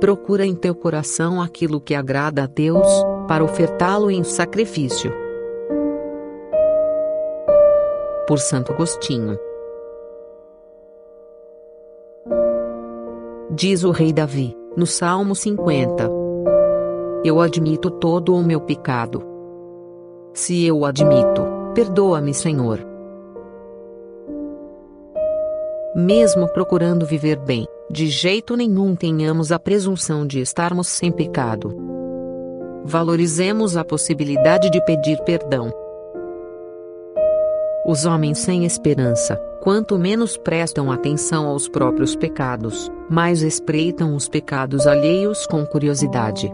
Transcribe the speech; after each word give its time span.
Procura 0.00 0.44
em 0.44 0.54
teu 0.54 0.74
coração 0.74 1.40
aquilo 1.40 1.80
que 1.80 1.94
agrada 1.94 2.42
a 2.42 2.46
Deus, 2.46 2.86
para 3.28 3.44
ofertá-lo 3.44 4.10
em 4.10 4.24
sacrifício. 4.24 5.12
Por 8.26 8.38
Santo 8.38 8.72
Agostinho. 8.72 9.38
Diz 13.50 13.84
o 13.84 13.92
rei 13.92 14.12
Davi, 14.12 14.56
no 14.76 14.86
Salmo 14.86 15.36
50. 15.36 16.10
Eu 17.24 17.40
admito 17.40 17.90
todo 17.90 18.34
o 18.34 18.42
meu 18.42 18.60
pecado. 18.60 19.22
Se 20.32 20.66
eu 20.66 20.80
o 20.80 20.84
admito, 20.84 21.46
perdoa-me, 21.74 22.34
Senhor. 22.34 22.93
Mesmo 25.94 26.48
procurando 26.48 27.06
viver 27.06 27.36
bem, 27.36 27.68
de 27.88 28.08
jeito 28.08 28.56
nenhum 28.56 28.96
tenhamos 28.96 29.52
a 29.52 29.60
presunção 29.60 30.26
de 30.26 30.40
estarmos 30.40 30.88
sem 30.88 31.12
pecado. 31.12 31.72
Valorizemos 32.84 33.76
a 33.76 33.84
possibilidade 33.84 34.70
de 34.70 34.84
pedir 34.84 35.22
perdão. 35.22 35.72
Os 37.86 38.04
homens 38.06 38.38
sem 38.38 38.64
esperança, 38.64 39.36
quanto 39.62 39.96
menos 39.96 40.36
prestam 40.36 40.90
atenção 40.90 41.46
aos 41.46 41.68
próprios 41.68 42.16
pecados, 42.16 42.90
mais 43.08 43.42
espreitam 43.42 44.16
os 44.16 44.28
pecados 44.28 44.88
alheios 44.88 45.46
com 45.46 45.64
curiosidade. 45.64 46.50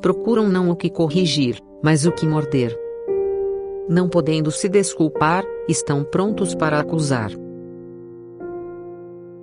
Procuram 0.00 0.48
não 0.48 0.70
o 0.70 0.76
que 0.76 0.88
corrigir, 0.88 1.58
mas 1.82 2.06
o 2.06 2.12
que 2.12 2.24
morder. 2.24 2.78
Não 3.88 4.08
podendo 4.08 4.52
se 4.52 4.68
desculpar, 4.68 5.42
estão 5.68 6.04
prontos 6.04 6.54
para 6.54 6.78
acusar. 6.78 7.32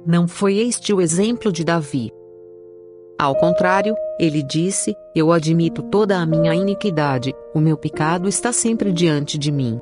Não 0.09 0.27
foi 0.27 0.57
este 0.57 0.91
o 0.91 0.99
exemplo 0.99 1.51
de 1.51 1.63
Davi. 1.63 2.11
Ao 3.15 3.35
contrário, 3.35 3.95
ele 4.19 4.41
disse: 4.41 4.95
Eu 5.15 5.31
admito 5.31 5.83
toda 5.83 6.17
a 6.17 6.25
minha 6.25 6.51
iniquidade, 6.55 7.31
o 7.53 7.59
meu 7.59 7.77
pecado 7.77 8.27
está 8.27 8.51
sempre 8.51 8.91
diante 8.91 9.37
de 9.37 9.51
mim. 9.51 9.79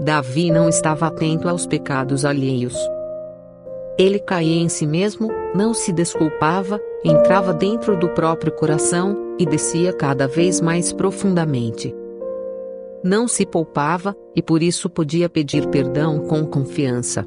Davi 0.00 0.50
não 0.50 0.68
estava 0.68 1.06
atento 1.06 1.48
aos 1.48 1.64
pecados 1.64 2.24
alheios. 2.24 2.74
Ele 3.96 4.18
caía 4.18 4.60
em 4.60 4.68
si 4.68 4.84
mesmo, 4.84 5.28
não 5.54 5.72
se 5.72 5.92
desculpava, 5.92 6.80
entrava 7.04 7.54
dentro 7.54 7.96
do 7.96 8.08
próprio 8.08 8.50
coração 8.50 9.36
e 9.38 9.46
descia 9.46 9.92
cada 9.92 10.26
vez 10.26 10.60
mais 10.60 10.92
profundamente. 10.92 11.94
Não 13.00 13.28
se 13.28 13.46
poupava 13.46 14.16
e 14.34 14.42
por 14.42 14.60
isso 14.60 14.90
podia 14.90 15.28
pedir 15.28 15.68
perdão 15.68 16.18
com 16.18 16.44
confiança. 16.44 17.24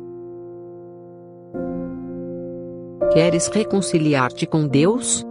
Queres 3.14 3.48
reconciliar-te 3.48 4.46
com 4.46 4.66
Deus? 4.66 5.26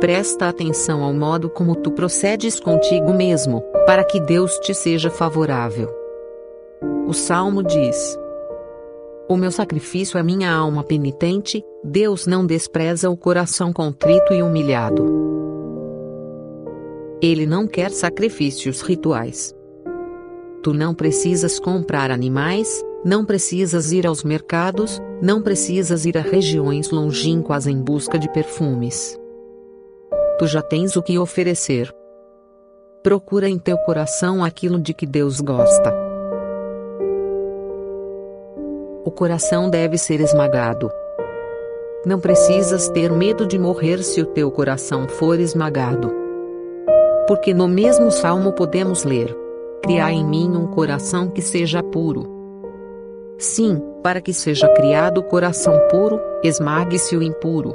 Presta 0.00 0.48
atenção 0.48 1.04
ao 1.04 1.14
modo 1.14 1.48
como 1.48 1.76
tu 1.76 1.92
procedes 1.92 2.58
contigo 2.58 3.14
mesmo, 3.14 3.62
para 3.86 4.02
que 4.02 4.18
Deus 4.18 4.58
te 4.58 4.74
seja 4.74 5.08
favorável. 5.08 5.88
O 7.06 7.12
salmo 7.12 7.62
diz: 7.62 8.18
O 9.28 9.36
meu 9.36 9.52
sacrifício 9.52 10.18
é 10.18 10.22
minha 10.24 10.52
alma 10.52 10.82
penitente, 10.82 11.64
Deus 11.84 12.26
não 12.26 12.44
despreza 12.44 13.08
o 13.08 13.16
coração 13.16 13.72
contrito 13.72 14.34
e 14.34 14.42
humilhado. 14.42 15.06
Ele 17.22 17.46
não 17.46 17.68
quer 17.68 17.92
sacrifícios 17.92 18.80
rituais. 18.82 19.54
Tu 20.64 20.72
não 20.72 20.94
precisas 20.94 21.58
comprar 21.58 22.10
animais, 22.10 22.82
não 23.04 23.22
precisas 23.22 23.92
ir 23.92 24.06
aos 24.06 24.24
mercados, 24.24 24.98
não 25.20 25.42
precisas 25.42 26.06
ir 26.06 26.16
a 26.16 26.22
regiões 26.22 26.88
longínquas 26.88 27.66
em 27.66 27.78
busca 27.82 28.18
de 28.18 28.32
perfumes. 28.32 29.20
Tu 30.38 30.46
já 30.46 30.62
tens 30.62 30.96
o 30.96 31.02
que 31.02 31.18
oferecer. 31.18 31.94
Procura 33.02 33.46
em 33.46 33.58
teu 33.58 33.76
coração 33.76 34.42
aquilo 34.42 34.80
de 34.80 34.94
que 34.94 35.04
Deus 35.04 35.38
gosta. 35.38 35.94
O 39.04 39.10
coração 39.10 39.68
deve 39.68 39.98
ser 39.98 40.18
esmagado. 40.18 40.90
Não 42.06 42.18
precisas 42.18 42.88
ter 42.88 43.12
medo 43.12 43.46
de 43.46 43.58
morrer 43.58 44.02
se 44.02 44.22
o 44.22 44.24
teu 44.24 44.50
coração 44.50 45.06
for 45.06 45.38
esmagado. 45.38 46.10
Porque 47.28 47.52
no 47.52 47.68
mesmo 47.68 48.10
salmo 48.10 48.54
podemos 48.54 49.04
ler: 49.04 49.43
Criai 49.84 50.14
em 50.14 50.24
mim 50.24 50.56
um 50.56 50.66
coração 50.66 51.28
que 51.28 51.42
seja 51.42 51.82
puro 51.82 52.34
Sim, 53.38 53.82
para 54.02 54.22
que 54.22 54.32
seja 54.32 54.66
criado 54.68 55.18
o 55.18 55.22
coração 55.22 55.78
puro, 55.90 56.18
esmague-se 56.42 57.14
o 57.14 57.22
impuro. 57.22 57.74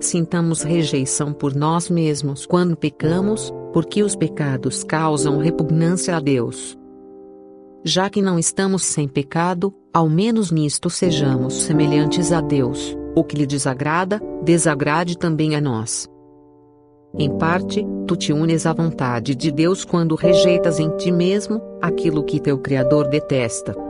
Sintamos 0.00 0.62
rejeição 0.62 1.32
por 1.32 1.54
nós 1.54 1.88
mesmos 1.88 2.44
quando 2.44 2.76
pecamos, 2.76 3.52
porque 3.72 4.02
os 4.02 4.16
pecados 4.16 4.82
causam 4.82 5.38
repugnância 5.38 6.16
a 6.16 6.20
Deus. 6.20 6.76
Já 7.84 8.10
que 8.10 8.20
não 8.20 8.36
estamos 8.36 8.84
sem 8.84 9.06
pecado, 9.06 9.72
ao 9.94 10.08
menos 10.08 10.50
nisto 10.50 10.90
sejamos 10.90 11.62
semelhantes 11.62 12.32
a 12.32 12.40
Deus, 12.40 12.96
o 13.14 13.22
que 13.22 13.36
lhe 13.36 13.46
desagrada, 13.46 14.20
desagrade 14.42 15.16
também 15.16 15.54
a 15.54 15.60
nós. 15.60 16.08
Em 17.16 17.30
parte, 17.38 17.86
tu 18.06 18.16
te 18.16 18.32
unes 18.32 18.66
à 18.66 18.72
vontade 18.72 19.34
de 19.34 19.50
Deus 19.50 19.84
quando 19.84 20.14
rejeitas 20.14 20.78
em 20.78 20.90
ti 20.96 21.10
mesmo 21.10 21.62
aquilo 21.80 22.24
que 22.24 22.40
teu 22.40 22.58
Criador 22.58 23.08
detesta. 23.08 23.87